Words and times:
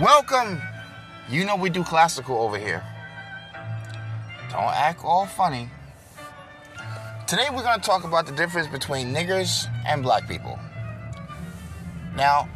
Welcome. 0.00 0.62
You 1.28 1.44
know 1.44 1.56
we 1.56 1.70
do 1.70 1.82
classical 1.82 2.40
over 2.40 2.56
here. 2.56 2.84
Don't 4.48 4.62
act 4.62 5.04
all 5.04 5.26
funny. 5.26 5.68
Today 7.26 7.48
we're 7.50 7.64
going 7.64 7.80
to 7.80 7.84
talk 7.84 8.04
about 8.04 8.24
the 8.26 8.32
difference 8.32 8.68
between 8.68 9.12
niggers 9.12 9.66
and 9.84 10.04
black 10.04 10.28
people. 10.28 10.56
Now, 12.14 12.48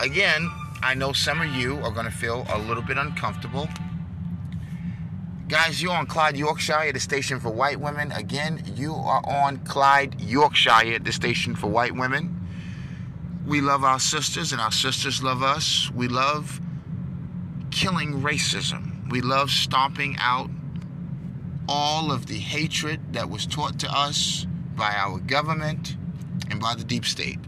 again, 0.00 0.50
I 0.82 0.94
know 0.94 1.12
some 1.12 1.40
of 1.40 1.46
you 1.46 1.76
are 1.76 1.92
going 1.92 2.06
to 2.06 2.12
feel 2.12 2.44
a 2.50 2.58
little 2.58 2.82
bit 2.82 2.96
uncomfortable. 2.98 3.68
Guys, 5.46 5.80
you're 5.80 5.92
on 5.92 6.06
Clyde, 6.06 6.36
Yorkshire, 6.36 6.92
the 6.92 6.98
station 6.98 7.38
for 7.38 7.50
white 7.50 7.78
women. 7.78 8.10
Again, 8.10 8.64
you 8.74 8.94
are 8.94 9.22
on 9.24 9.58
Clyde, 9.58 10.20
Yorkshire, 10.20 10.98
the 10.98 11.12
station 11.12 11.54
for 11.54 11.68
white 11.68 11.94
women. 11.94 12.37
We 13.48 13.62
love 13.62 13.82
our 13.82 13.98
sisters, 13.98 14.52
and 14.52 14.60
our 14.60 14.70
sisters 14.70 15.22
love 15.22 15.42
us. 15.42 15.90
We 15.94 16.06
love 16.06 16.60
killing 17.70 18.20
racism. 18.20 19.10
We 19.10 19.22
love 19.22 19.50
stomping 19.50 20.16
out 20.18 20.50
all 21.66 22.12
of 22.12 22.26
the 22.26 22.36
hatred 22.36 23.14
that 23.14 23.30
was 23.30 23.46
taught 23.46 23.78
to 23.78 23.90
us 23.90 24.46
by 24.76 24.92
our 24.94 25.18
government 25.18 25.96
and 26.50 26.60
by 26.60 26.74
the 26.74 26.84
deep 26.84 27.06
state. 27.06 27.38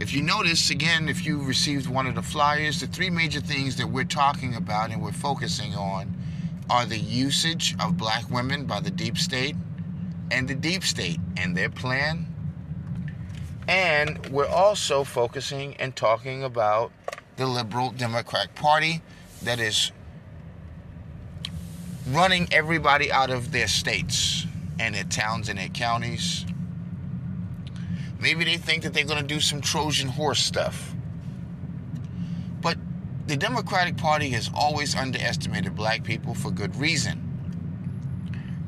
If 0.00 0.12
you 0.12 0.22
notice, 0.22 0.70
again, 0.70 1.08
if 1.08 1.24
you 1.24 1.40
received 1.40 1.86
one 1.86 2.08
of 2.08 2.16
the 2.16 2.22
flyers, 2.22 2.80
the 2.80 2.88
three 2.88 3.10
major 3.10 3.40
things 3.40 3.76
that 3.76 3.86
we're 3.86 4.02
talking 4.02 4.56
about 4.56 4.90
and 4.90 5.00
we're 5.00 5.12
focusing 5.12 5.76
on 5.76 6.12
are 6.68 6.84
the 6.84 6.98
usage 6.98 7.76
of 7.78 7.96
black 7.96 8.28
women 8.28 8.66
by 8.66 8.80
the 8.80 8.90
deep 8.90 9.18
state 9.18 9.54
and 10.32 10.48
the 10.48 10.54
deep 10.56 10.82
state 10.82 11.20
and 11.36 11.56
their 11.56 11.70
plan 11.70 12.26
and 13.68 14.24
we're 14.28 14.46
also 14.46 15.04
focusing 15.04 15.76
and 15.76 15.94
talking 15.96 16.44
about 16.44 16.92
the 17.36 17.46
liberal 17.46 17.90
Democratic 17.90 18.54
Party 18.54 19.02
that 19.42 19.58
is 19.58 19.92
running 22.08 22.48
everybody 22.52 23.10
out 23.10 23.30
of 23.30 23.52
their 23.52 23.66
states 23.66 24.46
and 24.78 24.94
their 24.94 25.04
towns 25.04 25.48
and 25.48 25.58
their 25.58 25.68
counties. 25.68 26.46
Maybe 28.20 28.44
they 28.44 28.56
think 28.56 28.84
that 28.84 28.94
they're 28.94 29.04
going 29.04 29.20
to 29.20 29.26
do 29.26 29.40
some 29.40 29.60
Trojan 29.60 30.08
horse 30.08 30.40
stuff. 30.40 30.94
But 32.60 32.78
the 33.26 33.36
Democratic 33.36 33.96
Party 33.96 34.30
has 34.30 34.50
always 34.54 34.94
underestimated 34.94 35.74
black 35.74 36.04
people 36.04 36.34
for 36.34 36.50
good 36.50 36.76
reason. 36.76 37.22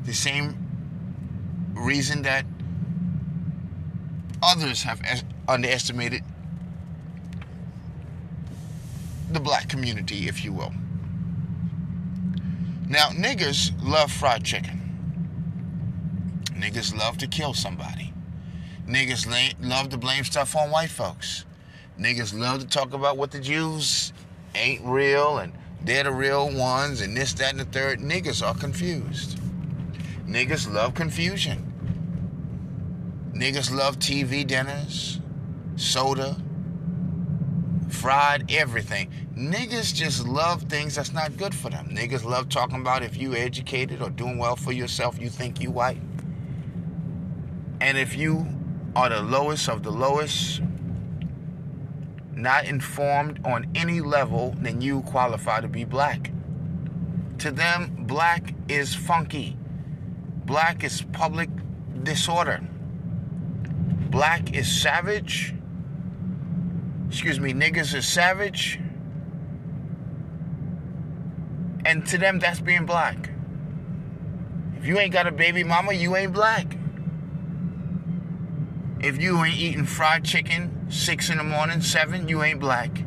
The 0.03 0.13
same 0.13 0.55
reason 1.73 2.23
that 2.23 2.45
others 4.41 4.83
have 4.83 5.01
underestimated 5.47 6.23
the 9.31 9.39
black 9.39 9.69
community, 9.69 10.27
if 10.27 10.43
you 10.43 10.53
will. 10.53 10.73
Now, 12.87 13.09
niggers 13.09 13.71
love 13.83 14.11
fried 14.11 14.43
chicken. 14.43 14.79
Niggas 16.55 16.97
love 16.97 17.17
to 17.19 17.27
kill 17.27 17.53
somebody. 17.53 18.13
Niggas 18.87 19.27
love 19.61 19.89
to 19.89 19.97
blame 19.97 20.23
stuff 20.23 20.55
on 20.55 20.71
white 20.71 20.89
folks. 20.89 21.45
Niggas 21.99 22.37
love 22.37 22.61
to 22.61 22.67
talk 22.67 22.93
about 22.93 23.17
what 23.17 23.31
the 23.31 23.39
Jews 23.39 24.13
ain't 24.55 24.83
real 24.83 25.37
and 25.37 25.53
they're 25.83 26.03
the 26.03 26.11
real 26.11 26.51
ones 26.51 27.01
and 27.01 27.15
this, 27.15 27.33
that, 27.33 27.51
and 27.51 27.59
the 27.59 27.65
third. 27.65 27.99
Niggas 27.99 28.45
are 28.45 28.55
confused. 28.55 29.39
Niggas 30.25 30.71
love 30.71 30.93
confusion. 30.95 31.68
Niggas 33.39 33.73
love 33.73 33.99
TV 33.99 34.45
dinners, 34.45 35.21
soda, 35.77 36.35
fried 37.87 38.51
everything. 38.51 39.09
Niggas 39.33 39.93
just 39.95 40.27
love 40.27 40.63
things 40.63 40.95
that's 40.95 41.13
not 41.13 41.37
good 41.37 41.55
for 41.55 41.69
them. 41.69 41.87
Niggas 41.87 42.25
love 42.25 42.49
talking 42.49 42.81
about 42.81 43.01
if 43.01 43.15
you 43.15 43.35
educated 43.35 44.01
or 44.01 44.09
doing 44.09 44.37
well 44.37 44.57
for 44.57 44.73
yourself, 44.73 45.17
you 45.21 45.29
think 45.29 45.61
you 45.61 45.71
white. 45.71 46.01
And 47.79 47.97
if 47.97 48.17
you 48.17 48.45
are 48.93 49.07
the 49.07 49.21
lowest 49.21 49.69
of 49.69 49.83
the 49.83 49.91
lowest, 49.91 50.61
not 52.33 52.65
informed 52.65 53.39
on 53.45 53.67
any 53.73 54.01
level, 54.01 54.53
then 54.57 54.81
you 54.81 55.01
qualify 55.03 55.61
to 55.61 55.69
be 55.69 55.85
black. 55.85 56.29
To 57.37 57.51
them, 57.51 58.03
black 58.05 58.53
is 58.67 58.93
funky. 58.93 59.55
Black 60.43 60.83
is 60.83 61.03
public 61.13 61.49
disorder. 62.03 62.68
Black 64.09 64.53
is 64.53 64.81
savage. 64.81 65.53
Excuse 67.07 67.39
me, 67.39 67.53
niggas 67.53 67.93
is 67.93 68.07
savage. 68.07 68.79
And 71.85 72.05
to 72.07 72.17
them, 72.17 72.39
that's 72.39 72.59
being 72.59 72.85
black. 72.85 73.29
If 74.77 74.85
you 74.85 74.97
ain't 74.99 75.13
got 75.13 75.27
a 75.27 75.31
baby 75.31 75.63
mama, 75.63 75.93
you 75.93 76.15
ain't 76.15 76.33
black. 76.33 76.75
If 78.99 79.21
you 79.21 79.43
ain't 79.43 79.57
eating 79.57 79.85
fried 79.85 80.25
chicken 80.25 80.87
six 80.89 81.29
in 81.29 81.37
the 81.37 81.43
morning, 81.43 81.81
seven, 81.81 82.27
you 82.27 82.43
ain't 82.43 82.59
black. 82.59 83.03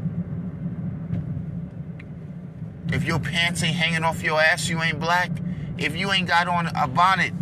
If 2.88 3.04
your 3.04 3.18
pants 3.18 3.62
ain't 3.62 3.76
hanging 3.76 4.04
off 4.04 4.22
your 4.22 4.40
ass, 4.40 4.68
you 4.68 4.80
ain't 4.82 5.00
black. 5.00 5.30
If 5.78 5.96
you 5.96 6.12
ain't 6.12 6.28
got 6.28 6.46
on 6.46 6.66
a 6.66 6.86
bonnet 6.86 7.32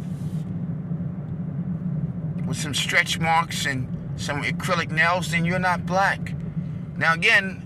with 2.50 2.58
some 2.58 2.74
stretch 2.74 3.20
marks 3.20 3.64
and 3.64 3.86
some 4.16 4.42
acrylic 4.42 4.90
nails, 4.90 5.30
then 5.30 5.44
you're 5.44 5.60
not 5.60 5.86
black. 5.86 6.34
Now, 6.96 7.14
again, 7.14 7.62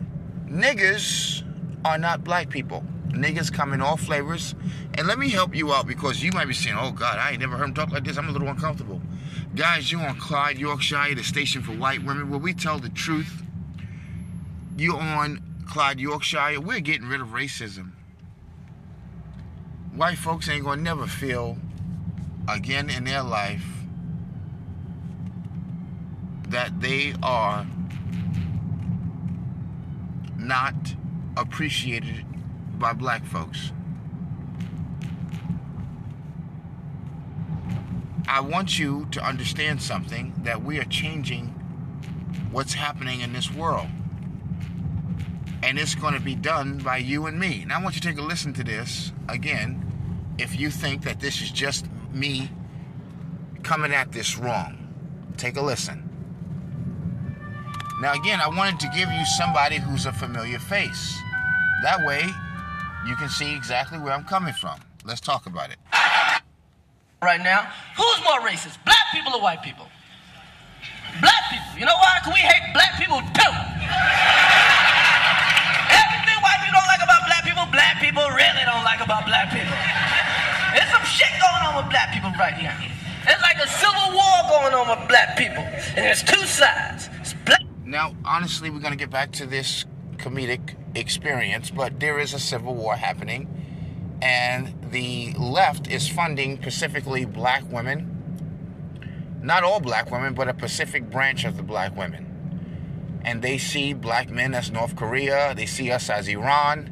niggers 0.46 1.42
are 1.86 1.96
not 1.96 2.22
black 2.22 2.50
people. 2.50 2.84
Niggas 3.08 3.50
come 3.50 3.72
in 3.72 3.80
all 3.80 3.96
flavors. 3.96 4.54
And 4.92 5.06
let 5.06 5.18
me 5.18 5.30
help 5.30 5.54
you 5.54 5.72
out 5.72 5.86
because 5.86 6.22
you 6.22 6.32
might 6.32 6.48
be 6.48 6.52
saying, 6.52 6.76
oh 6.78 6.90
God, 6.90 7.18
I 7.18 7.30
ain't 7.30 7.40
never 7.40 7.56
heard 7.56 7.64
him 7.64 7.72
talk 7.72 7.92
like 7.92 8.04
this. 8.04 8.18
I'm 8.18 8.28
a 8.28 8.30
little 8.30 8.46
uncomfortable. 8.46 9.00
Guys, 9.56 9.90
you 9.90 10.00
on 10.00 10.18
Clyde, 10.18 10.58
Yorkshire, 10.58 11.14
the 11.14 11.24
station 11.24 11.62
for 11.62 11.72
white 11.72 12.04
women, 12.04 12.28
where 12.28 12.38
we 12.38 12.52
tell 12.52 12.78
the 12.78 12.90
truth. 12.90 13.42
You 14.76 14.98
on 14.98 15.42
Clyde, 15.66 15.98
Yorkshire, 15.98 16.60
we're 16.60 16.80
getting 16.80 17.08
rid 17.08 17.22
of 17.22 17.28
racism. 17.28 17.92
White 19.94 20.18
folks 20.18 20.46
ain't 20.46 20.66
gonna 20.66 20.82
never 20.82 21.06
feel 21.06 21.56
again 22.46 22.90
in 22.90 23.04
their 23.04 23.22
life 23.22 23.73
that 26.48 26.80
they 26.80 27.14
are 27.22 27.66
not 30.38 30.74
appreciated 31.36 32.24
by 32.78 32.92
black 32.92 33.24
folks. 33.24 33.72
I 38.26 38.40
want 38.40 38.78
you 38.78 39.06
to 39.12 39.24
understand 39.24 39.82
something 39.82 40.34
that 40.42 40.62
we 40.62 40.78
are 40.78 40.84
changing 40.84 41.48
what's 42.50 42.74
happening 42.74 43.20
in 43.20 43.32
this 43.32 43.52
world. 43.52 43.88
And 45.62 45.78
it's 45.78 45.94
going 45.94 46.14
to 46.14 46.20
be 46.20 46.34
done 46.34 46.78
by 46.78 46.98
you 46.98 47.26
and 47.26 47.38
me. 47.38 47.64
Now, 47.66 47.78
I 47.78 47.82
want 47.82 47.94
you 47.94 48.00
to 48.00 48.08
take 48.08 48.18
a 48.18 48.22
listen 48.22 48.52
to 48.54 48.64
this 48.64 49.12
again 49.28 49.80
if 50.38 50.58
you 50.58 50.70
think 50.70 51.02
that 51.02 51.20
this 51.20 51.40
is 51.40 51.50
just 51.50 51.86
me 52.12 52.50
coming 53.62 53.92
at 53.92 54.12
this 54.12 54.36
wrong. 54.36 54.78
Take 55.36 55.56
a 55.56 55.62
listen. 55.62 56.03
Now, 58.04 58.12
again, 58.12 58.36
I 58.36 58.52
wanted 58.52 58.76
to 58.84 58.92
give 58.92 59.08
you 59.08 59.24
somebody 59.24 59.80
who's 59.80 60.04
a 60.04 60.12
familiar 60.12 60.58
face. 60.58 61.16
That 61.80 62.04
way, 62.04 62.20
you 63.08 63.16
can 63.16 63.32
see 63.32 63.56
exactly 63.56 63.96
where 63.96 64.12
I'm 64.12 64.28
coming 64.28 64.52
from. 64.52 64.76
Let's 65.08 65.24
talk 65.24 65.46
about 65.46 65.72
it. 65.72 65.80
Right 67.24 67.40
now, 67.40 67.64
who's 67.96 68.20
more 68.20 68.44
racist, 68.44 68.76
black 68.84 69.08
people 69.08 69.32
or 69.32 69.40
white 69.40 69.64
people? 69.64 69.88
Black 71.24 71.48
people. 71.48 71.80
You 71.80 71.88
know 71.88 71.96
why? 71.96 72.20
Because 72.20 72.36
we 72.36 72.44
hate 72.44 72.76
black 72.76 72.92
people 73.00 73.24
too. 73.24 73.52
Everything 75.88 76.36
white 76.44 76.60
people 76.60 76.76
don't 76.76 76.90
like 76.92 77.00
about 77.00 77.24
black 77.24 77.40
people, 77.48 77.64
black 77.72 78.04
people 78.04 78.28
really 78.28 78.68
don't 78.68 78.84
like 78.84 79.00
about 79.00 79.24
black 79.24 79.48
people. 79.48 79.72
There's 80.76 80.92
some 80.92 81.08
shit 81.08 81.32
going 81.40 81.72
on 81.72 81.80
with 81.80 81.88
black 81.88 82.12
people 82.12 82.36
right 82.36 82.60
now. 82.60 82.76
It's 83.24 83.40
like 83.40 83.56
a 83.64 83.68
civil 83.80 84.12
war 84.12 84.44
going 84.52 84.76
on 84.76 84.92
with 84.92 85.08
black 85.08 85.40
people. 85.40 85.64
And 85.96 86.04
there's 86.04 86.20
two 86.20 86.44
sides. 86.44 87.08
Now, 87.86 88.16
honestly, 88.24 88.70
we're 88.70 88.78
going 88.78 88.92
to 88.92 88.98
get 88.98 89.10
back 89.10 89.32
to 89.32 89.46
this 89.46 89.84
comedic 90.16 90.74
experience, 90.94 91.70
but 91.70 92.00
there 92.00 92.18
is 92.18 92.32
a 92.32 92.38
civil 92.38 92.74
war 92.74 92.96
happening, 92.96 93.46
and 94.22 94.90
the 94.90 95.34
left 95.34 95.90
is 95.90 96.08
funding 96.08 96.60
specifically 96.62 97.26
black 97.26 97.62
women. 97.70 98.10
Not 99.42 99.64
all 99.64 99.80
black 99.80 100.10
women, 100.10 100.32
but 100.32 100.48
a 100.48 100.54
Pacific 100.54 101.10
branch 101.10 101.44
of 101.44 101.58
the 101.58 101.62
black 101.62 101.94
women. 101.94 103.20
And 103.22 103.42
they 103.42 103.58
see 103.58 103.92
black 103.92 104.30
men 104.30 104.54
as 104.54 104.70
North 104.70 104.96
Korea, 104.96 105.54
they 105.54 105.66
see 105.66 105.90
us 105.90 106.08
as 106.08 106.26
Iran, 106.26 106.90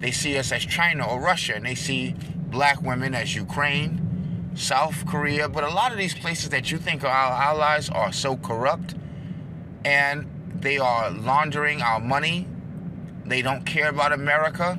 they 0.00 0.10
see 0.10 0.36
us 0.38 0.50
as 0.50 0.64
China 0.64 1.06
or 1.06 1.20
Russia, 1.20 1.54
and 1.54 1.64
they 1.64 1.76
see 1.76 2.16
black 2.34 2.82
women 2.82 3.14
as 3.14 3.36
Ukraine, 3.36 4.50
South 4.54 5.06
Korea. 5.06 5.48
But 5.48 5.62
a 5.62 5.70
lot 5.70 5.92
of 5.92 5.98
these 5.98 6.14
places 6.14 6.48
that 6.48 6.72
you 6.72 6.78
think 6.78 7.04
are 7.04 7.08
our 7.08 7.42
allies 7.42 7.88
are 7.88 8.12
so 8.12 8.36
corrupt 8.36 8.96
and 9.84 10.28
they 10.62 10.78
are 10.78 11.10
laundering 11.10 11.82
our 11.82 12.00
money 12.00 12.46
They 13.26 13.42
don't 13.42 13.64
care 13.64 13.88
about 13.88 14.12
America. 14.12 14.78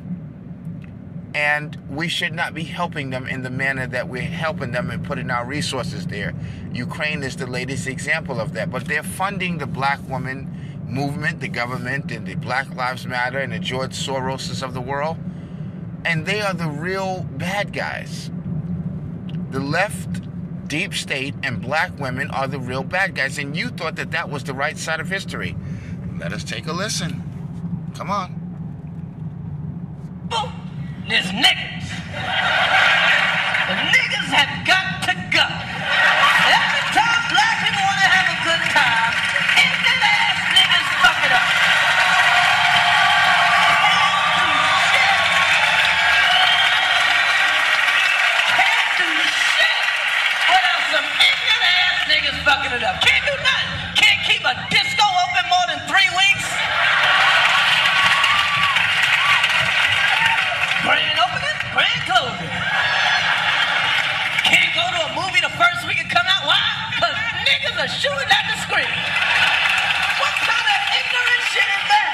And 1.35 1.77
we 1.89 2.07
should 2.07 2.33
not 2.33 2.53
be 2.53 2.63
helping 2.63 3.09
them 3.09 3.27
in 3.27 3.41
the 3.43 3.49
manner 3.49 3.87
that 3.87 4.07
we're 4.07 4.21
helping 4.21 4.71
them 4.71 4.91
and 4.91 5.03
putting 5.03 5.31
our 5.31 5.45
resources 5.45 6.07
there. 6.07 6.33
Ukraine 6.73 7.23
is 7.23 7.37
the 7.37 7.47
latest 7.47 7.87
example 7.87 8.39
of 8.39 8.53
that. 8.53 8.71
But 8.71 8.85
they're 8.85 9.03
funding 9.03 9.57
the 9.57 9.67
black 9.67 9.99
woman 10.07 10.51
movement, 10.87 11.39
the 11.39 11.47
government, 11.47 12.11
and 12.11 12.27
the 12.27 12.35
Black 12.35 12.75
Lives 12.75 13.07
Matter 13.07 13.39
and 13.39 13.53
the 13.53 13.59
George 13.59 13.93
Soroses 13.93 14.61
of 14.61 14.73
the 14.75 14.81
world. 14.81 15.17
And 16.05 16.25
they 16.25 16.41
are 16.41 16.53
the 16.53 16.69
real 16.69 17.23
bad 17.23 17.73
guys. 17.73 18.29
The 19.51 19.59
left, 19.59 20.21
deep 20.67 20.93
state, 20.93 21.35
and 21.43 21.61
black 21.61 21.97
women 21.99 22.29
are 22.31 22.47
the 22.47 22.59
real 22.59 22.83
bad 22.83 23.15
guys. 23.15 23.39
And 23.39 23.57
you 23.57 23.69
thought 23.69 23.95
that 23.95 24.11
that 24.11 24.29
was 24.29 24.43
the 24.43 24.53
right 24.53 24.77
side 24.77 24.99
of 24.99 25.09
history. 25.09 25.55
Let 26.23 26.31
us 26.31 26.45
take 26.45 26.67
a 26.67 26.71
listen. 26.71 27.21
Come 27.95 28.09
on. 28.09 28.39
There's 31.09 31.25
niggas. 31.25 31.89
The 33.67 33.75
niggas 33.91 34.31
have 34.31 34.65
got 34.65 35.03
to 35.03 35.13
go. 35.33 35.43
Niggas 67.73 67.85
are 67.85 67.89
shooting 67.89 68.29
at 68.29 68.45
the 68.49 68.57
screen. 68.61 68.93
What 70.21 70.33
kind 70.45 70.67
of 70.69 70.79
ignorant 70.93 71.41
shit 71.49 71.65
is 71.65 71.85
that? 71.89 72.11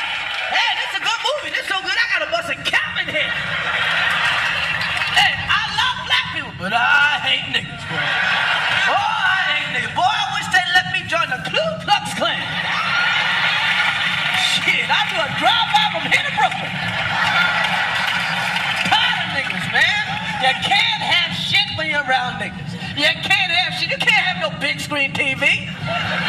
Hey, 0.56 0.72
this 0.80 0.90
is 0.96 0.98
a 1.00 1.04
good 1.04 1.20
movie. 1.20 1.52
This 1.52 1.68
so 1.68 1.82
good, 1.84 1.96
I 1.96 2.06
gotta 2.16 2.32
bust 2.32 2.50
a 2.50 2.56
cap 2.64 2.96
in 3.04 3.08
here. 3.12 3.34
Hey, 5.20 5.34
I 5.36 5.62
love 5.76 5.98
black 6.08 6.28
people, 6.32 6.54
but 6.58 6.72
I 6.72 7.20
hate 7.20 7.52
niggas, 7.52 7.84
boy. 7.92 8.00
Oh, 8.00 8.96
I 8.96 9.40
hate 9.52 9.70
niggas. 9.76 9.96
Boy, 9.96 10.08
I 10.08 10.26
wish 10.40 10.48
they 10.56 10.64
let 10.76 10.88
me 10.96 11.04
join 11.08 11.28
the 11.28 11.40
Ku 11.44 11.64
Klux 11.84 12.14
Klan. 12.16 12.40
Shit, 14.64 14.88
I 14.88 15.02
do 15.12 15.18
a 15.20 15.28
drive-by 15.44 15.86
from 15.92 16.06
here 16.08 16.24
to 16.24 16.34
Brooklyn. 16.40 16.72
Of 18.90 19.28
niggas, 19.36 19.68
man. 19.76 20.04
You 20.40 20.56
can't 20.64 21.04
have 21.04 21.36
shit 21.36 21.68
when 21.76 21.92
you're 21.92 22.06
around 22.08 22.40
niggas. 22.40 22.80
You 22.96 23.12
can't 23.28 23.52
have 23.52 23.76
shit. 23.76 23.92
You 23.92 24.00
can't 24.00 24.19
have 24.40 24.54
no 24.54 24.60
big 24.60 24.80
screen 24.80 25.12
TV. 25.12 25.68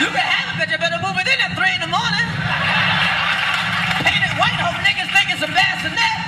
You 0.03 0.09
can 0.11 0.19
have 0.19 0.51
it, 0.51 0.59
but 0.59 0.67
you 0.71 0.79
better 0.79 0.99
move 0.99 1.15
it 1.15 1.27
in 1.31 1.39
at 1.39 1.55
3 1.55 1.63
in 1.79 1.81
the 1.81 1.91
morning. 1.91 2.27
Painted 4.03 4.35
white, 4.35 4.59
hope 4.59 4.75
niggas 4.83 5.07
think 5.15 5.31
it's 5.31 5.43
a 5.47 5.51
bassinet. 5.51 6.19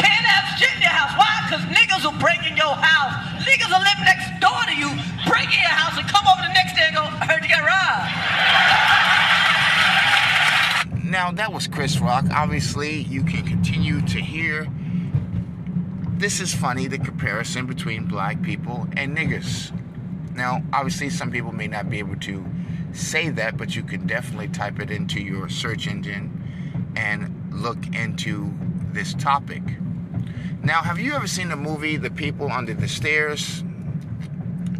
Can't 0.00 0.24
have 0.24 0.56
shit 0.56 0.72
in 0.76 0.82
your 0.82 0.96
house. 0.96 1.12
Why? 1.16 1.28
Because 1.44 1.64
niggas 1.68 2.02
will 2.08 2.16
break 2.16 2.40
in 2.48 2.56
your 2.56 2.72
house. 2.72 3.12
Niggas 3.44 3.68
will 3.68 3.84
live 3.84 4.00
next 4.08 4.32
door 4.40 4.64
to 4.64 4.72
you, 4.72 4.88
break 5.28 5.52
in 5.52 5.60
your 5.60 5.76
house, 5.76 6.00
and 6.00 6.08
come 6.08 6.24
over 6.24 6.40
the 6.40 6.52
next 6.56 6.72
day 6.72 6.88
and 6.88 6.96
go, 6.96 7.04
I 7.04 7.28
heard 7.28 7.44
you 7.44 7.52
got 7.52 7.60
robbed. 7.60 8.08
Now, 11.04 11.32
that 11.32 11.52
was 11.52 11.66
Chris 11.66 11.98
Rock. 11.98 12.24
Obviously, 12.32 13.02
you 13.02 13.24
can 13.24 13.44
continue 13.44 14.00
to 14.06 14.20
hear. 14.20 14.68
This 16.16 16.40
is 16.40 16.54
funny 16.54 16.86
the 16.86 16.98
comparison 16.98 17.66
between 17.66 18.04
black 18.06 18.42
people 18.42 18.86
and 18.96 19.16
niggers. 19.16 19.72
Now, 20.34 20.62
obviously, 20.72 21.10
some 21.10 21.30
people 21.30 21.52
may 21.52 21.66
not 21.66 21.90
be 21.90 21.98
able 21.98 22.16
to 22.16 22.44
say 22.92 23.28
that, 23.30 23.56
but 23.56 23.74
you 23.74 23.82
can 23.82 24.06
definitely 24.06 24.48
type 24.48 24.80
it 24.80 24.90
into 24.90 25.20
your 25.20 25.48
search 25.48 25.86
engine 25.86 26.92
and 26.96 27.50
look 27.52 27.78
into 27.94 28.52
this 28.92 29.14
topic. 29.14 29.62
Now, 30.62 30.82
have 30.82 30.98
you 30.98 31.14
ever 31.14 31.26
seen 31.26 31.48
the 31.48 31.56
movie 31.56 31.96
The 31.96 32.10
People 32.10 32.50
Under 32.50 32.74
the 32.74 32.88
Stairs? 32.88 33.64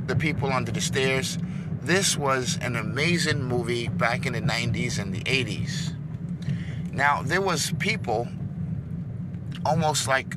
The 0.06 0.16
People 0.16 0.52
Under 0.52 0.72
the 0.72 0.80
Stairs. 0.80 1.38
This 1.82 2.16
was 2.16 2.58
an 2.60 2.76
amazing 2.76 3.42
movie 3.42 3.88
back 3.88 4.26
in 4.26 4.34
the 4.34 4.42
90s 4.42 4.98
and 4.98 5.14
the 5.14 5.20
80s. 5.20 5.94
Now, 6.92 7.22
there 7.22 7.40
was 7.40 7.72
people 7.78 8.28
almost 9.64 10.06
like 10.06 10.36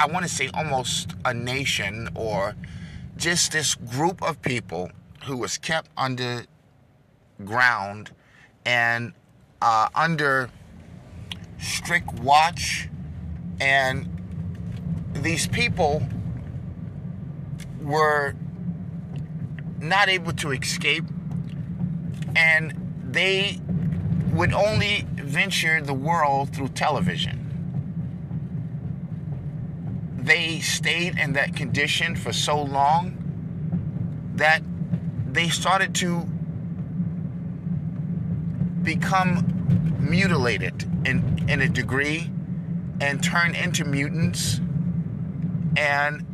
I 0.00 0.06
want 0.06 0.24
to 0.24 0.30
say 0.30 0.50
almost 0.52 1.14
a 1.24 1.32
nation 1.32 2.08
or 2.16 2.56
just 3.16 3.52
this 3.52 3.74
group 3.74 4.22
of 4.22 4.40
people 4.42 4.90
who 5.24 5.36
was 5.36 5.58
kept 5.58 5.88
under 5.96 6.44
ground 7.44 8.10
and 8.64 9.12
uh, 9.62 9.88
under 9.94 10.50
strict 11.58 12.12
watch. 12.14 12.88
And 13.60 14.08
these 15.12 15.46
people 15.46 16.02
were 17.80 18.34
not 19.80 20.08
able 20.08 20.32
to 20.32 20.50
escape. 20.52 21.04
And 22.36 22.74
they 23.10 23.60
would 24.32 24.52
only 24.52 25.06
venture 25.14 25.80
the 25.80 25.94
world 25.94 26.54
through 26.54 26.68
television 26.68 27.43
they 30.24 30.60
stayed 30.60 31.18
in 31.18 31.34
that 31.34 31.54
condition 31.54 32.16
for 32.16 32.32
so 32.32 32.60
long 32.60 33.16
that 34.36 34.62
they 35.30 35.48
started 35.48 35.94
to 35.94 36.26
become 38.82 39.96
mutilated 40.00 40.82
in, 41.06 41.44
in 41.48 41.60
a 41.60 41.68
degree 41.68 42.30
and 43.00 43.22
turn 43.22 43.54
into 43.54 43.84
mutants. 43.84 44.60
And 45.76 46.24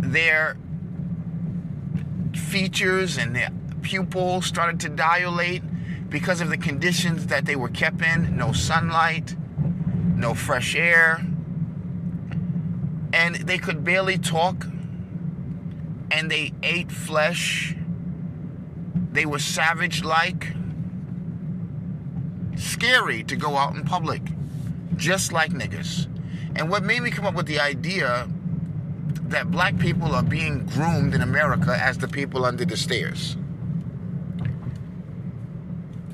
their 0.00 0.56
features 2.34 3.16
and 3.16 3.34
their 3.34 3.50
pupils 3.82 4.46
started 4.46 4.80
to 4.80 4.88
dilate 4.88 5.62
because 6.10 6.40
of 6.40 6.50
the 6.50 6.56
conditions 6.58 7.28
that 7.28 7.46
they 7.46 7.56
were 7.56 7.68
kept 7.68 8.02
in. 8.02 8.36
No 8.36 8.52
sunlight 8.52 9.36
no 10.20 10.34
fresh 10.34 10.76
air 10.76 11.24
and 13.12 13.36
they 13.36 13.58
could 13.58 13.84
barely 13.84 14.18
talk 14.18 14.66
and 16.10 16.30
they 16.30 16.52
ate 16.62 16.90
flesh. 16.90 17.74
They 19.12 19.26
were 19.26 19.38
savage 19.38 20.04
like 20.04 20.54
scary 22.56 23.24
to 23.24 23.36
go 23.36 23.56
out 23.56 23.74
in 23.74 23.84
public 23.84 24.22
just 24.96 25.32
like 25.32 25.50
niggas. 25.50 26.06
And 26.56 26.70
what 26.70 26.84
made 26.84 27.02
me 27.02 27.10
come 27.10 27.26
up 27.26 27.34
with 27.34 27.46
the 27.46 27.60
idea 27.60 28.28
that 29.28 29.50
black 29.50 29.78
people 29.78 30.14
are 30.14 30.22
being 30.22 30.66
groomed 30.66 31.14
in 31.14 31.22
america 31.22 31.76
as 31.80 31.98
the 31.98 32.08
people 32.08 32.44
under 32.44 32.64
the 32.64 32.76
stairs. 32.76 33.36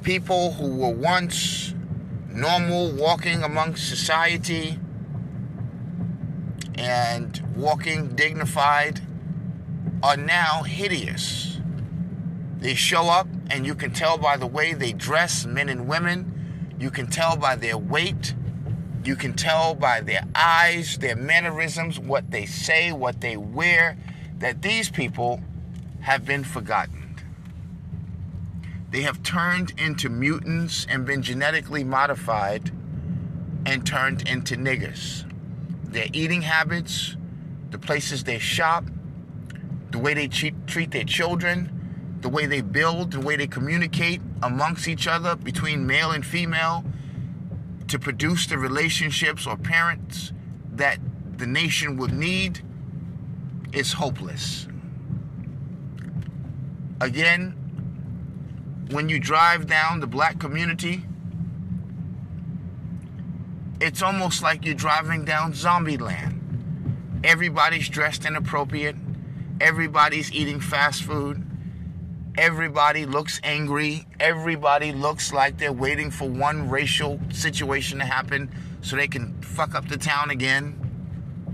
People 0.02 0.52
who 0.52 0.76
were 0.76 0.90
once 0.90 1.74
normal 2.28 2.92
walking 2.92 3.42
amongst 3.42 3.88
society 3.88 4.78
and 6.78 7.42
walking 7.54 8.14
dignified 8.14 9.00
are 10.02 10.16
now 10.16 10.62
hideous. 10.62 11.58
They 12.58 12.74
show 12.74 13.08
up, 13.08 13.28
and 13.50 13.66
you 13.66 13.74
can 13.74 13.92
tell 13.92 14.18
by 14.18 14.36
the 14.36 14.46
way 14.46 14.72
they 14.74 14.92
dress, 14.92 15.46
men 15.46 15.68
and 15.68 15.88
women. 15.88 16.74
You 16.78 16.90
can 16.90 17.06
tell 17.06 17.36
by 17.36 17.56
their 17.56 17.78
weight. 17.78 18.34
You 19.04 19.16
can 19.16 19.34
tell 19.34 19.74
by 19.74 20.00
their 20.00 20.24
eyes, 20.34 20.98
their 20.98 21.16
mannerisms, 21.16 21.98
what 21.98 22.30
they 22.30 22.46
say, 22.46 22.92
what 22.92 23.20
they 23.20 23.36
wear, 23.36 23.96
that 24.38 24.62
these 24.62 24.90
people 24.90 25.40
have 26.00 26.24
been 26.24 26.44
forgotten. 26.44 27.02
They 28.90 29.02
have 29.02 29.22
turned 29.22 29.72
into 29.78 30.08
mutants 30.08 30.86
and 30.88 31.04
been 31.04 31.22
genetically 31.22 31.84
modified 31.84 32.70
and 33.66 33.86
turned 33.86 34.28
into 34.28 34.56
niggers 34.56 35.25
their 35.90 36.06
eating 36.12 36.42
habits, 36.42 37.16
the 37.70 37.78
places 37.78 38.24
they 38.24 38.38
shop, 38.38 38.84
the 39.90 39.98
way 39.98 40.14
they 40.14 40.28
treat, 40.28 40.54
treat 40.66 40.90
their 40.90 41.04
children, 41.04 42.18
the 42.20 42.28
way 42.28 42.46
they 42.46 42.60
build, 42.60 43.12
the 43.12 43.20
way 43.20 43.36
they 43.36 43.46
communicate 43.46 44.20
amongst 44.42 44.88
each 44.88 45.06
other 45.06 45.36
between 45.36 45.86
male 45.86 46.10
and 46.10 46.24
female 46.24 46.84
to 47.88 47.98
produce 47.98 48.46
the 48.46 48.58
relationships 48.58 49.46
or 49.46 49.56
parents 49.56 50.32
that 50.72 50.98
the 51.36 51.46
nation 51.46 51.96
would 51.96 52.12
need 52.12 52.60
is 53.72 53.92
hopeless. 53.92 54.66
Again, 57.00 57.54
when 58.90 59.08
you 59.08 59.18
drive 59.18 59.66
down 59.66 60.00
the 60.00 60.06
black 60.06 60.38
community, 60.38 61.04
It's 63.78 64.00
almost 64.00 64.42
like 64.42 64.64
you're 64.64 64.74
driving 64.74 65.26
down 65.26 65.52
zombie 65.52 65.98
land. 65.98 67.20
Everybody's 67.22 67.90
dressed 67.90 68.24
inappropriate. 68.24 68.96
Everybody's 69.60 70.32
eating 70.32 70.60
fast 70.60 71.02
food. 71.02 71.44
Everybody 72.38 73.04
looks 73.04 73.38
angry. 73.44 74.06
Everybody 74.18 74.92
looks 74.92 75.30
like 75.30 75.58
they're 75.58 75.74
waiting 75.74 76.10
for 76.10 76.26
one 76.26 76.70
racial 76.70 77.20
situation 77.30 77.98
to 77.98 78.06
happen 78.06 78.50
so 78.80 78.96
they 78.96 79.08
can 79.08 79.42
fuck 79.42 79.74
up 79.74 79.88
the 79.88 79.98
town 79.98 80.30
again. 80.30 80.80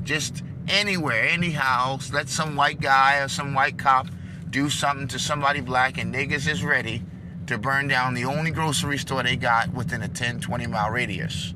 Just 0.05 0.45
anywhere, 0.69 1.25
anyhow, 1.25 1.99
let 2.13 2.29
some 2.29 2.55
white 2.55 2.81
guy 2.81 3.19
or 3.19 3.27
some 3.27 3.53
white 3.53 3.79
cop 3.79 4.07
do 4.49 4.71
something 4.71 5.09
to 5.09 5.19
somebody 5.19 5.61
black 5.61 5.99
and 5.99 6.15
niggas 6.15 6.49
is 6.49 6.63
ready 6.63 7.03
to 7.49 7.59
burn 7.59 7.89
down 7.89 8.15
the 8.15 8.27
only 8.27 8.53
grocery 8.53 8.99
store 8.99 9.25
they 9.25 9.35
got 9.35 9.73
within 9.73 10.03
a 10.03 10.09
10, 10.09 10.39
20 10.39 10.69
mile 10.69 10.91
radius. 10.91 11.55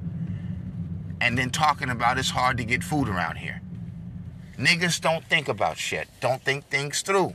And 1.21 1.37
then 1.37 1.51
talking 1.51 1.91
about 1.91 2.19
it's 2.19 2.31
hard 2.31 2.57
to 2.59 2.65
get 2.65 2.85
food 2.85 3.09
around 3.09 3.37
here. 3.37 3.61
Niggas 4.59 5.01
don't 5.01 5.25
think 5.25 5.49
about 5.49 5.77
shit, 5.77 6.09
don't 6.21 6.43
think 6.43 6.69
things 6.69 7.03
through. 7.03 7.35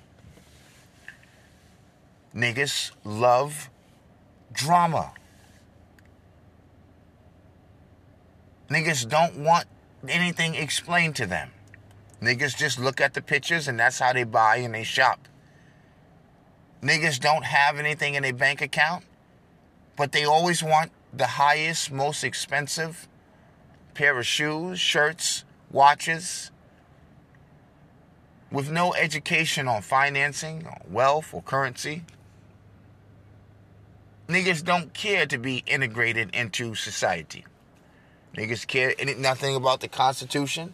Niggas 2.36 2.92
love 3.04 3.70
drama. 4.52 5.14
Niggas 8.70 9.08
don't 9.08 9.38
want 9.38 9.66
anything 10.08 10.56
explained 10.56 11.16
to 11.18 11.26
them. 11.26 11.52
Niggas 12.22 12.56
just 12.56 12.80
look 12.80 13.02
at 13.02 13.14
the 13.14 13.22
pictures 13.22 13.68
and 13.68 13.80
that's 13.80 14.00
how 14.00 14.14
they 14.14 14.24
buy 14.24 14.58
and 14.58 14.74
they 14.74 14.84
shop. 14.84 15.28
Niggas 16.82 17.20
don't 17.20 17.46
have 17.46 17.78
anything 17.78 18.16
in 18.16 18.24
their 18.24 18.34
bank 18.34 18.62
account, 18.62 19.04
but 19.96 20.12
they 20.12 20.24
always 20.24 20.64
want 20.64 20.92
the 21.14 21.28
highest, 21.28 21.92
most 21.92 22.24
expensive 22.24 23.08
pair 23.94 24.18
of 24.18 24.26
shoes, 24.26 24.80
shirts, 24.80 25.44
watches, 25.70 26.52
with 28.52 28.70
no 28.70 28.94
education 28.94 29.68
on 29.68 29.82
financing, 29.82 30.66
or 30.66 30.78
wealth, 30.90 31.34
or 31.34 31.42
currency. 31.42 32.04
Niggas 34.28 34.64
don't 34.64 34.94
care 34.94 35.26
to 35.26 35.38
be 35.38 35.64
integrated 35.68 36.34
into 36.34 36.76
society. 36.76 37.46
Niggas 38.36 38.66
care 38.66 38.94
nothing 39.18 39.56
about 39.56 39.82
the 39.82 39.88
Constitution, 39.88 40.74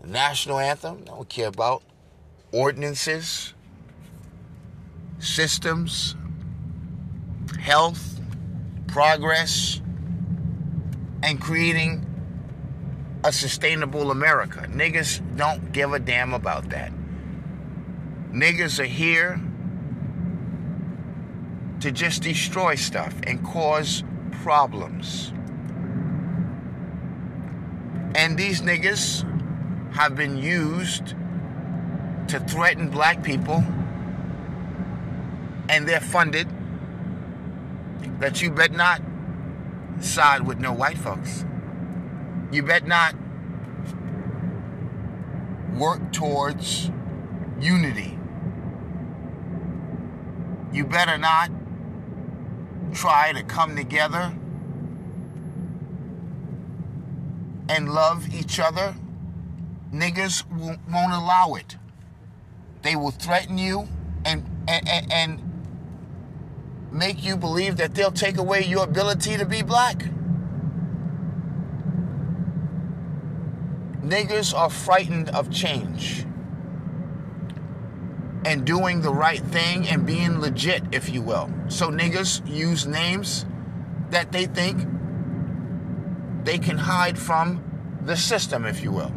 the 0.00 0.08
national 0.08 0.58
anthem. 0.58 1.04
Don't 1.04 1.28
care 1.28 1.48
about 1.48 1.82
ordinances, 2.52 3.52
systems, 5.18 6.14
health, 7.60 8.20
progress, 8.86 9.81
and 11.22 11.40
creating 11.40 12.06
a 13.24 13.32
sustainable 13.32 14.10
America. 14.10 14.66
Niggas 14.68 15.20
don't 15.36 15.72
give 15.72 15.92
a 15.92 15.98
damn 15.98 16.34
about 16.34 16.70
that. 16.70 16.92
Niggas 18.32 18.80
are 18.80 18.84
here 18.84 19.40
to 21.80 21.92
just 21.92 22.22
destroy 22.22 22.74
stuff 22.74 23.14
and 23.24 23.44
cause 23.44 24.02
problems. 24.42 25.32
And 28.14 28.36
these 28.36 28.62
niggas 28.62 29.24
have 29.94 30.14
been 30.16 30.36
used 30.36 31.14
to 32.28 32.40
threaten 32.40 32.88
black 32.88 33.22
people, 33.22 33.64
and 35.68 35.88
they're 35.88 36.00
funded 36.00 36.48
that 38.20 38.40
you 38.40 38.50
bet 38.50 38.72
not 38.72 39.00
side 40.04 40.46
with 40.46 40.58
no 40.58 40.72
white 40.72 40.98
folks. 40.98 41.44
You 42.50 42.62
bet 42.62 42.86
not 42.86 43.14
work 45.74 46.12
towards 46.12 46.90
unity. 47.60 48.18
You 50.72 50.84
better 50.84 51.18
not 51.18 51.50
try 52.92 53.32
to 53.32 53.42
come 53.42 53.76
together 53.76 54.34
and 57.68 57.88
love 57.92 58.34
each 58.34 58.58
other. 58.60 58.94
Niggas 59.92 60.44
won't 60.50 61.12
allow 61.12 61.54
it. 61.54 61.76
They 62.82 62.96
will 62.96 63.10
threaten 63.10 63.58
you 63.58 63.88
and, 64.24 64.44
and, 64.66 65.12
and 65.12 65.51
make 66.92 67.24
you 67.24 67.36
believe 67.36 67.78
that 67.78 67.94
they'll 67.94 68.12
take 68.12 68.36
away 68.36 68.64
your 68.64 68.84
ability 68.84 69.36
to 69.38 69.46
be 69.46 69.62
black. 69.62 70.04
Niggas 74.02 74.54
are 74.54 74.68
frightened 74.68 75.30
of 75.30 75.50
change 75.50 76.26
and 78.44 78.64
doing 78.64 79.00
the 79.00 79.12
right 79.12 79.40
thing 79.40 79.88
and 79.88 80.04
being 80.04 80.40
legit, 80.40 80.82
if 80.92 81.08
you 81.08 81.22
will. 81.22 81.48
So 81.68 81.88
niggas 81.88 82.46
use 82.46 82.86
names 82.86 83.46
that 84.10 84.32
they 84.32 84.46
think 84.46 84.86
they 86.44 86.58
can 86.58 86.76
hide 86.76 87.18
from 87.18 87.62
the 88.02 88.16
system, 88.16 88.66
if 88.66 88.82
you 88.82 88.90
will. 88.90 89.12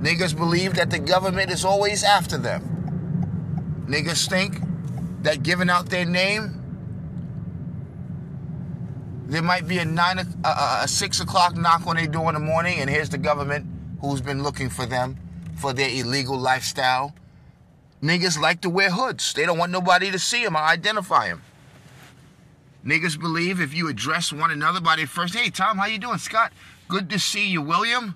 Niggas 0.00 0.36
believe 0.36 0.74
that 0.74 0.90
the 0.90 0.98
government 0.98 1.50
is 1.50 1.64
always 1.64 2.04
after 2.04 2.38
them. 2.38 3.86
Niggas 3.88 4.28
think 4.28 4.60
that 5.22 5.42
giving 5.42 5.70
out 5.70 5.88
their 5.88 6.04
name, 6.04 6.67
there 9.28 9.42
might 9.42 9.68
be 9.68 9.76
a 9.76 9.84
nine, 9.84 10.18
a, 10.18 10.48
a 10.82 10.88
six 10.88 11.20
o'clock 11.20 11.54
knock 11.54 11.86
on 11.86 11.96
their 11.96 12.06
door 12.06 12.30
in 12.30 12.34
the 12.34 12.40
morning, 12.40 12.78
and 12.80 12.88
here's 12.88 13.10
the 13.10 13.18
government 13.18 13.66
who's 14.00 14.22
been 14.22 14.42
looking 14.42 14.70
for 14.70 14.86
them 14.86 15.18
for 15.56 15.74
their 15.74 15.90
illegal 15.90 16.38
lifestyle. 16.38 17.14
Niggas 18.02 18.40
like 18.40 18.62
to 18.62 18.70
wear 18.70 18.90
hoods. 18.90 19.34
They 19.34 19.44
don't 19.44 19.58
want 19.58 19.70
nobody 19.70 20.10
to 20.10 20.18
see 20.18 20.42
them 20.42 20.56
or 20.56 20.60
identify 20.60 21.28
them. 21.28 21.42
Niggas 22.86 23.20
believe 23.20 23.60
if 23.60 23.74
you 23.74 23.88
address 23.88 24.32
one 24.32 24.50
another 24.50 24.80
by 24.80 24.96
their 24.96 25.06
first, 25.06 25.34
hey 25.34 25.50
Tom, 25.50 25.76
how 25.76 25.86
you 25.86 25.98
doing? 25.98 26.16
Scott, 26.16 26.52
good 26.86 27.10
to 27.10 27.18
see 27.18 27.48
you. 27.48 27.60
William, 27.60 28.14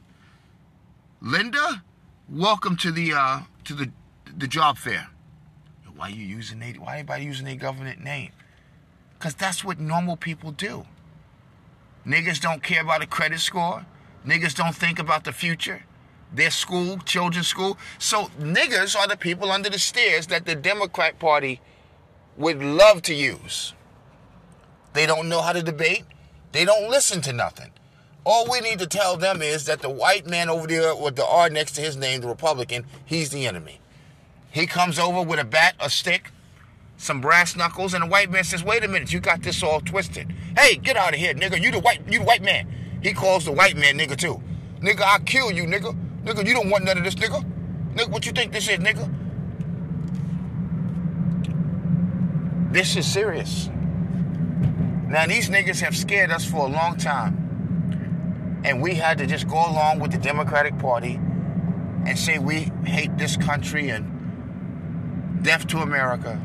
Linda, 1.20 1.82
welcome 2.30 2.76
to 2.76 2.90
the 2.90 3.12
uh, 3.12 3.40
to 3.64 3.74
the 3.74 3.90
the 4.34 4.46
job 4.46 4.78
fair. 4.78 5.08
Why 5.94 6.08
you 6.08 6.24
using 6.24 6.58
they? 6.58 6.72
Why 6.72 6.94
anybody 6.94 7.24
using 7.24 7.44
their 7.44 7.56
government 7.56 8.02
name? 8.02 8.30
Cause 9.18 9.34
that's 9.34 9.62
what 9.62 9.78
normal 9.78 10.16
people 10.16 10.52
do. 10.52 10.86
Niggas 12.06 12.40
don't 12.40 12.62
care 12.62 12.82
about 12.82 13.02
a 13.02 13.06
credit 13.06 13.40
score. 13.40 13.86
Niggas 14.26 14.54
don't 14.54 14.74
think 14.74 14.98
about 14.98 15.24
the 15.24 15.32
future. 15.32 15.84
Their 16.34 16.50
school, 16.50 16.98
children's 16.98 17.48
school. 17.48 17.78
So 17.98 18.24
niggas 18.40 18.96
are 18.96 19.06
the 19.06 19.16
people 19.16 19.50
under 19.50 19.70
the 19.70 19.78
stairs 19.78 20.26
that 20.28 20.46
the 20.46 20.54
Democrat 20.54 21.18
Party 21.18 21.60
would 22.36 22.62
love 22.62 23.02
to 23.02 23.14
use. 23.14 23.74
They 24.94 25.06
don't 25.06 25.28
know 25.28 25.42
how 25.42 25.52
to 25.52 25.62
debate. 25.62 26.04
They 26.52 26.64
don't 26.64 26.90
listen 26.90 27.20
to 27.22 27.32
nothing. 27.32 27.70
All 28.24 28.48
we 28.50 28.60
need 28.60 28.78
to 28.78 28.86
tell 28.86 29.16
them 29.16 29.42
is 29.42 29.64
that 29.66 29.80
the 29.80 29.90
white 29.90 30.26
man 30.26 30.48
over 30.48 30.66
there 30.66 30.94
with 30.94 31.16
the 31.16 31.26
R 31.26 31.50
next 31.50 31.72
to 31.72 31.80
his 31.80 31.96
name, 31.96 32.20
the 32.20 32.28
Republican, 32.28 32.86
he's 33.04 33.30
the 33.30 33.46
enemy. 33.46 33.80
He 34.50 34.66
comes 34.66 34.98
over 34.98 35.22
with 35.22 35.40
a 35.40 35.44
bat, 35.44 35.74
a 35.80 35.90
stick, 35.90 36.30
some 36.96 37.20
brass 37.20 37.56
knuckles, 37.56 37.94
and 37.94 38.04
the 38.04 38.08
white 38.08 38.30
man 38.30 38.44
says, 38.44 38.62
"Wait 38.62 38.84
a 38.84 38.88
minute, 38.88 39.12
you 39.12 39.20
got 39.20 39.42
this 39.42 39.62
all 39.62 39.80
twisted. 39.80 40.32
Hey, 40.56 40.76
get 40.76 40.96
out 40.96 41.14
of 41.14 41.20
here, 41.20 41.34
nigga. 41.34 41.60
You 41.60 41.70
the 41.70 41.80
white, 41.80 42.00
you 42.08 42.20
the 42.20 42.24
white 42.24 42.42
man." 42.42 42.66
He 43.02 43.12
calls 43.12 43.44
the 43.44 43.52
white 43.52 43.76
man 43.76 43.98
nigga 43.98 44.16
too. 44.16 44.40
Nigga, 44.80 45.00
I'll 45.00 45.18
kill 45.20 45.50
you, 45.50 45.64
nigga. 45.64 45.96
Nigga, 46.24 46.46
you 46.46 46.54
don't 46.54 46.70
want 46.70 46.84
none 46.84 46.98
of 46.98 47.04
this, 47.04 47.16
nigga. 47.16 47.44
Nigga, 47.94 48.08
what 48.08 48.24
you 48.26 48.32
think 48.32 48.52
this 48.52 48.68
is, 48.68 48.78
nigga? 48.78 49.10
This 52.72 52.96
is 52.96 53.06
serious. 53.06 53.68
Now 55.08 55.26
these 55.26 55.50
niggas 55.50 55.80
have 55.80 55.96
scared 55.96 56.30
us 56.30 56.44
for 56.44 56.66
a 56.66 56.70
long 56.70 56.96
time 56.96 57.42
and 58.64 58.80
we 58.80 58.94
had 58.94 59.18
to 59.18 59.26
just 59.26 59.48
go 59.48 59.56
along 59.56 59.98
with 60.00 60.12
the 60.12 60.18
Democratic 60.18 60.78
Party 60.78 61.20
and 62.06 62.18
say 62.18 62.38
we 62.38 62.70
hate 62.84 63.16
this 63.18 63.36
country 63.36 63.90
and 63.90 65.42
death 65.42 65.66
to 65.66 65.78
America 65.78 66.40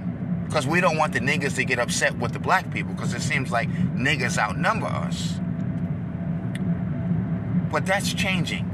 because 0.47 0.65
we 0.65 0.79
don't 0.79 0.97
want 0.97 1.13
the 1.13 1.19
niggas 1.19 1.55
to 1.55 1.65
get 1.65 1.77
upset 1.77 2.17
with 2.17 2.31
the 2.31 2.39
black 2.39 2.71
people 2.71 2.93
because 2.93 3.13
it 3.13 3.21
seems 3.21 3.51
like 3.51 3.69
niggas 3.69 4.37
outnumber 4.37 4.87
us. 4.87 5.39
But 7.69 7.85
that's 7.85 8.13
changing. 8.13 8.65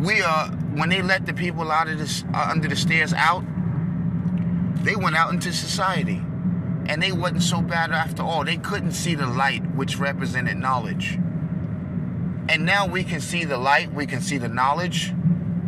We 0.00 0.20
are 0.20 0.48
when 0.48 0.88
they 0.88 1.00
let 1.00 1.26
the 1.26 1.32
people 1.32 1.70
out 1.70 1.88
of 1.88 1.98
this 1.98 2.24
uh, 2.34 2.48
under 2.50 2.68
the 2.68 2.76
stairs 2.76 3.12
out, 3.12 3.44
they 4.82 4.96
went 4.96 5.16
out 5.16 5.32
into 5.32 5.52
society 5.52 6.20
and 6.86 7.00
they 7.00 7.12
wasn't 7.12 7.42
so 7.42 7.60
bad 7.60 7.92
after 7.92 8.22
all. 8.22 8.44
They 8.44 8.56
couldn't 8.56 8.92
see 8.92 9.14
the 9.14 9.26
light, 9.26 9.62
which 9.74 9.98
represented 9.98 10.56
knowledge. 10.56 11.18
And 12.48 12.64
now 12.64 12.86
we 12.86 13.04
can 13.04 13.20
see 13.20 13.44
the 13.44 13.58
light, 13.58 13.92
we 13.92 14.06
can 14.06 14.20
see 14.20 14.38
the 14.38 14.48
knowledge. 14.48 15.12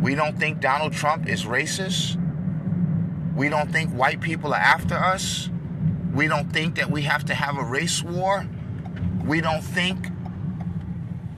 We 0.01 0.15
don't 0.15 0.37
think 0.37 0.59
Donald 0.59 0.93
Trump 0.93 1.29
is 1.29 1.45
racist. 1.45 2.17
We 3.35 3.49
don't 3.49 3.71
think 3.71 3.91
white 3.91 4.21
people 4.21 4.53
are 4.53 4.59
after 4.59 4.95
us. 4.95 5.49
We 6.13 6.27
don't 6.27 6.51
think 6.51 6.75
that 6.75 6.91
we 6.91 7.03
have 7.03 7.25
to 7.25 7.33
have 7.33 7.57
a 7.57 7.63
race 7.63 8.03
war. 8.03 8.45
We 9.25 9.41
don't 9.41 9.63
think 9.63 10.07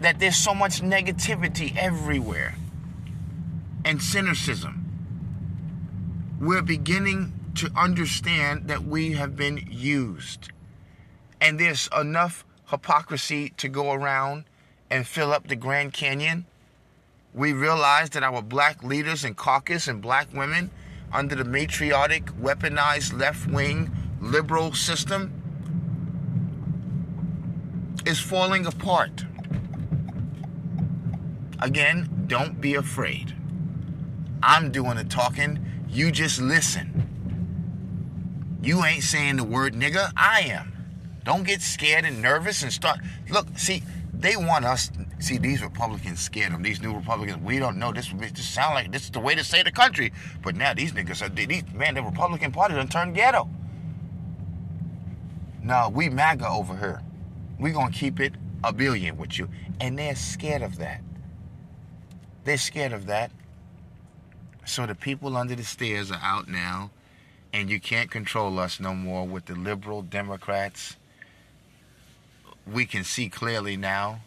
that 0.01 0.19
there's 0.19 0.35
so 0.35 0.53
much 0.53 0.81
negativity 0.81 1.75
everywhere 1.77 2.55
and 3.85 4.01
cynicism. 4.01 4.79
We're 6.39 6.61
beginning 6.61 7.33
to 7.55 7.71
understand 7.75 8.67
that 8.67 8.83
we 8.83 9.13
have 9.13 9.35
been 9.35 9.65
used. 9.69 10.51
And 11.39 11.59
there's 11.59 11.87
enough 11.97 12.43
hypocrisy 12.67 13.49
to 13.57 13.67
go 13.67 13.91
around 13.93 14.45
and 14.89 15.07
fill 15.07 15.31
up 15.31 15.47
the 15.47 15.55
Grand 15.55 15.93
Canyon. 15.93 16.45
We 17.33 17.53
realize 17.53 18.09
that 18.11 18.23
our 18.23 18.41
black 18.41 18.83
leaders 18.83 19.23
and 19.23 19.37
caucus 19.37 19.87
and 19.87 20.01
black 20.01 20.33
women 20.33 20.71
under 21.13 21.35
the 21.35 21.43
matriotic, 21.43 22.25
weaponized 22.41 23.17
left 23.17 23.47
wing 23.47 23.91
liberal 24.19 24.73
system 24.73 25.31
is 28.05 28.19
falling 28.19 28.65
apart. 28.65 29.25
Again, 31.61 32.25
don't 32.27 32.59
be 32.59 32.75
afraid. 32.75 33.35
I'm 34.41 34.71
doing 34.71 34.97
the 34.97 35.05
talking. 35.05 35.65
You 35.87 36.11
just 36.11 36.41
listen. 36.41 36.89
You 38.61 38.83
ain't 38.83 39.03
saying 39.03 39.37
the 39.37 39.43
word 39.43 39.73
nigga. 39.73 40.11
I 40.17 40.41
am. 40.41 40.73
Don't 41.23 41.43
get 41.43 41.61
scared 41.61 42.03
and 42.05 42.21
nervous 42.21 42.63
and 42.63 42.73
start. 42.73 42.99
Look, 43.29 43.47
see, 43.55 43.83
they 44.13 44.35
want 44.35 44.65
us. 44.65 44.91
See, 45.23 45.37
these 45.37 45.63
Republicans 45.63 46.19
scared 46.19 46.51
them. 46.51 46.63
These 46.63 46.81
new 46.81 46.93
Republicans, 46.93 47.41
we 47.41 47.57
don't 47.57 47.77
know. 47.77 47.93
This 47.93 48.11
this 48.19 48.45
sound 48.45 48.75
like 48.75 48.91
this 48.91 49.03
is 49.05 49.09
the 49.09 49.21
way 49.21 49.35
to 49.35 49.43
save 49.45 49.63
the 49.63 49.71
country. 49.71 50.11
But 50.41 50.57
now 50.57 50.73
these 50.73 50.91
niggas 50.91 51.25
are 51.25 51.29
these 51.29 51.63
man. 51.73 51.93
The 51.93 52.03
Republican 52.03 52.51
Party 52.51 52.75
done 52.75 52.89
turned 52.89 53.15
ghetto. 53.15 53.47
No, 55.61 55.87
we 55.87 56.09
MAGA 56.09 56.45
over 56.45 56.75
here. 56.75 57.01
We 57.57 57.71
gonna 57.71 57.93
keep 57.93 58.19
it 58.19 58.33
a 58.65 58.73
billion 58.73 59.15
with 59.15 59.39
you, 59.39 59.47
and 59.79 59.97
they're 59.97 60.15
scared 60.15 60.61
of 60.61 60.77
that. 60.79 60.99
They're 62.43 62.57
scared 62.57 62.91
of 62.91 63.05
that. 63.05 63.31
So 64.65 64.85
the 64.85 64.93
people 64.93 65.37
under 65.37 65.55
the 65.55 65.63
stairs 65.63 66.11
are 66.11 66.19
out 66.21 66.49
now, 66.49 66.91
and 67.53 67.69
you 67.69 67.79
can't 67.79 68.11
control 68.11 68.59
us 68.59 68.77
no 68.77 68.93
more 68.93 69.25
with 69.25 69.45
the 69.45 69.55
liberal 69.55 70.01
Democrats. 70.01 70.97
We 72.67 72.85
can 72.85 73.05
see 73.05 73.29
clearly 73.29 73.77
now, 73.77 74.19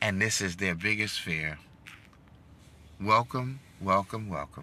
and 0.00 0.20
this 0.20 0.40
is 0.40 0.56
their 0.56 0.74
biggest 0.74 1.20
fear. 1.20 1.58
Welcome, 3.00 3.60
welcome, 3.80 4.28
welcome 4.28 4.62